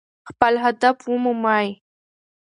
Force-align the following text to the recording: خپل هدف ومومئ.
خپل 0.29 0.53
هدف 0.65 0.97
ومومئ. 1.11 1.67